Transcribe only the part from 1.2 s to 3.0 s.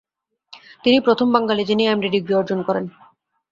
বাঙালি যিনি MD degree অর্জন করেন।